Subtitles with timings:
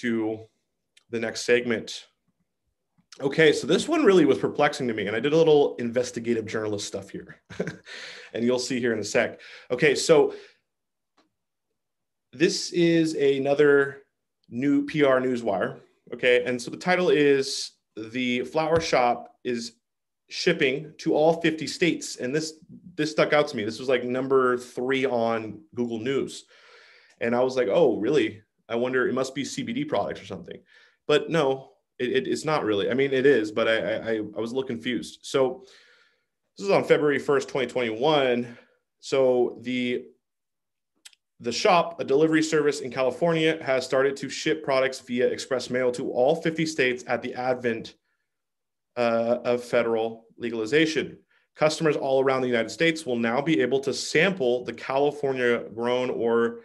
[0.00, 0.46] To
[1.10, 2.06] the next segment.
[3.20, 6.46] Okay, so this one really was perplexing to me, and I did a little investigative
[6.46, 7.42] journalist stuff here,
[8.32, 9.40] and you'll see here in a sec.
[9.70, 10.34] Okay, so
[12.32, 14.02] this is another
[14.48, 15.80] new PR newswire.
[16.14, 19.72] Okay, and so the title is The Flower Shop is
[20.30, 22.16] shipping to all 50 states.
[22.16, 22.54] And this
[22.94, 23.64] this stuck out to me.
[23.64, 26.44] This was like number three on Google News.
[27.20, 28.42] And I was like, oh, really?
[28.68, 30.60] I wonder, it must be CBD products or something.
[31.06, 32.90] But no, it, it, it's not really.
[32.90, 35.20] I mean, it is, but I, I, I was a little confused.
[35.22, 35.64] So
[36.56, 38.56] this is on February 1st, 2021.
[39.00, 40.04] So the
[41.42, 45.90] the shop, a delivery service in California, has started to ship products via express mail
[45.92, 47.94] to all 50 states at the advent
[49.00, 51.16] uh, of federal legalization.
[51.56, 56.10] Customers all around the United States will now be able to sample the California grown
[56.10, 56.60] or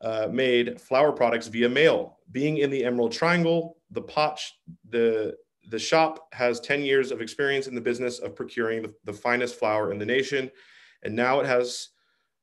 [0.00, 2.18] uh, made flower products via mail.
[2.30, 4.40] Being in the Emerald Triangle, the pot,
[4.88, 5.34] the
[5.68, 9.56] the shop has 10 years of experience in the business of procuring the, the finest
[9.56, 10.50] flower in the nation,
[11.04, 11.88] and now it has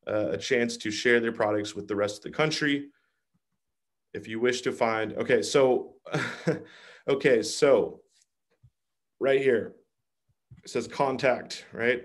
[0.07, 2.87] uh, a chance to share their products with the rest of the country.
[4.13, 5.95] If you wish to find, okay, so,
[7.09, 8.01] okay, so
[9.19, 9.75] right here,
[10.63, 12.03] it says contact, right?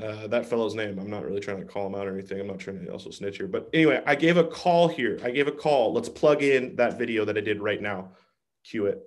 [0.00, 0.98] Uh, that fellow's name.
[0.98, 2.40] I'm not really trying to call him out or anything.
[2.40, 3.46] I'm not trying to also snitch here.
[3.46, 5.20] But anyway, I gave a call here.
[5.22, 5.92] I gave a call.
[5.92, 8.10] Let's plug in that video that I did right now.
[8.64, 9.02] Cue it.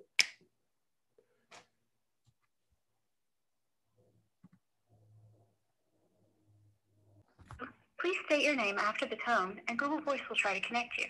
[8.00, 11.06] Please state your name after the tone, and Google Voice will try to connect you.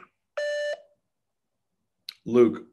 [2.25, 2.65] Luke.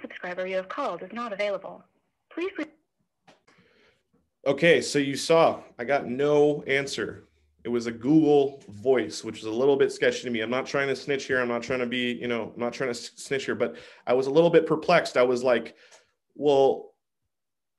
[0.00, 1.84] Subscriber you have called is not available.
[2.32, 2.52] Please.
[4.46, 7.24] Okay, so you saw I got no answer.
[7.64, 10.40] It was a Google voice, which is a little bit sketchy to me.
[10.40, 11.40] I'm not trying to snitch here.
[11.40, 13.76] I'm not trying to be, you know, I'm not trying to snitch here, but
[14.06, 15.16] I was a little bit perplexed.
[15.16, 15.74] I was like,
[16.34, 16.94] well,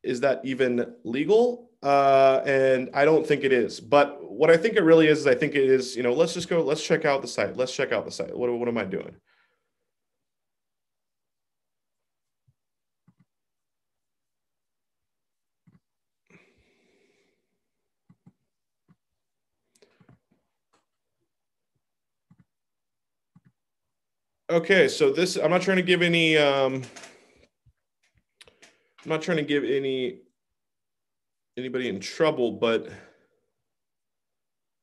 [0.04, 1.72] is that even legal?
[1.82, 3.80] Uh, and I don't think it is.
[3.80, 6.34] But what I think it really is, is I think it is, you know, let's
[6.34, 7.56] just go, let's check out the site.
[7.56, 8.38] Let's check out the site.
[8.38, 9.16] What, what am I doing?
[24.50, 26.82] Okay, so this I'm not trying to give any um
[29.04, 30.22] I'm not trying to give any
[31.56, 32.90] anybody in trouble, but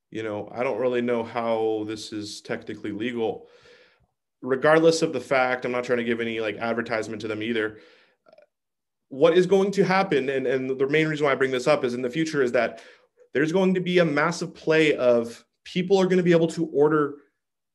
[0.09, 3.47] you know, I don't really know how this is technically legal.
[4.41, 7.79] Regardless of the fact, I'm not trying to give any like advertisement to them either.
[9.09, 11.83] What is going to happen, and, and the main reason why I bring this up
[11.83, 12.81] is in the future is that
[13.33, 16.67] there's going to be a massive play of people are going to be able to
[16.67, 17.15] order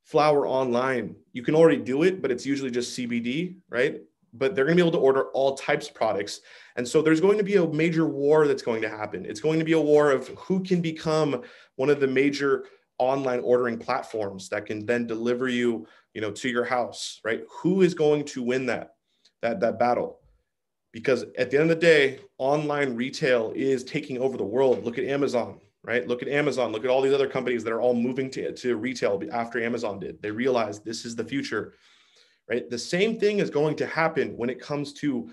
[0.05, 1.17] flower online.
[1.33, 4.01] You can already do it, but it's usually just CBD, right?
[4.35, 6.41] But they're going to be able to order all types of products.
[6.77, 9.27] And so there's going to be a major war that's going to happen.
[9.27, 11.43] It's going to be a war of who can become
[11.77, 12.65] one of the major
[12.99, 17.43] online ordering platforms that can then deliver you, you know, to your house, right?
[17.63, 18.95] Who is going to win that
[19.43, 20.21] that that battle?
[20.93, 24.85] Because at the end of the day, online retail is taking over the world.
[24.85, 26.07] Look at Amazon, right?
[26.07, 28.77] Look at Amazon, look at all these other companies that are all moving to, to
[28.77, 30.23] retail after Amazon did.
[30.23, 31.75] They realized this is the future,
[32.49, 32.69] right?
[32.71, 35.31] The same thing is going to happen when it comes to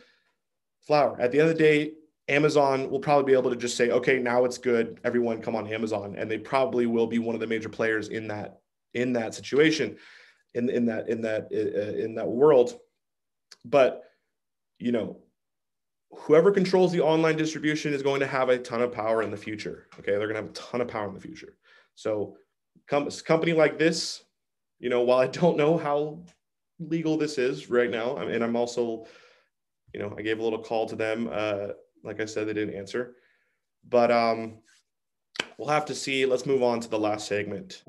[0.82, 1.20] flower.
[1.20, 1.94] At the end of the day,
[2.30, 5.00] Amazon will probably be able to just say, okay, now it's good.
[5.04, 6.16] Everyone come on Amazon.
[6.18, 8.59] And they probably will be one of the major players in that,
[8.94, 9.98] in that situation,
[10.54, 12.79] in, in that, in that, uh, in that world.
[13.66, 14.03] But,
[14.78, 15.18] you know,
[16.11, 19.38] whoever controls the online distribution is going to have a ton of power in the
[19.38, 19.88] future.
[20.00, 21.58] Okay, they're going to have a ton of power in the future.
[21.96, 22.38] So,
[22.88, 24.23] com- company like this,
[24.79, 26.23] you know, while I don't know how
[26.79, 29.06] legal this is right now, and I'm also,
[29.94, 31.29] you know, I gave a little call to them.
[31.32, 31.67] Uh,
[32.03, 33.16] like I said, they didn't answer,
[33.88, 34.59] but um,
[35.58, 36.26] we'll have to see.
[36.26, 37.84] Let's move on to the last segment.